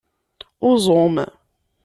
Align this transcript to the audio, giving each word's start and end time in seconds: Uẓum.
Uẓum. 0.69 1.15